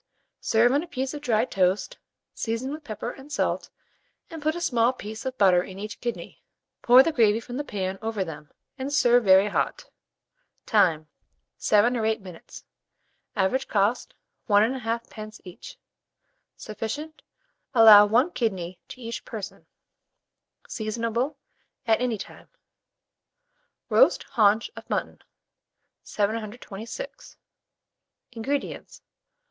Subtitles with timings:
[0.39, 1.99] Serve on a piece of dry toast,
[2.33, 3.69] season with pepper and salt,
[4.31, 6.41] and put a small piece of butter in each kidney;
[6.81, 9.91] pour the gravy from the pan over them, and serve very hot.
[10.65, 11.05] Time.
[11.59, 12.63] 7 or 8 minutes.
[13.35, 14.15] Average cost,
[14.47, 15.39] 1 1/2d.
[15.43, 15.77] each.
[16.57, 17.21] Sufficient.
[17.75, 19.67] Allow 1 kidney to each person.
[20.67, 21.37] Seasonable
[21.85, 22.49] at any time.
[23.87, 25.19] ROAST HAUNCH OF MUTTON.
[25.99, 27.37] [Illustration: HAUNCH OF MUTTON.] 726.
[28.31, 29.03] INGREDIENTS.